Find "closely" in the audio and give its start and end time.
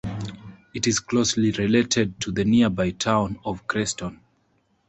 0.99-1.51